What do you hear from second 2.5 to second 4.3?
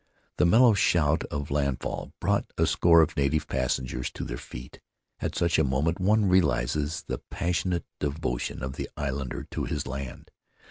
a score of native passengers to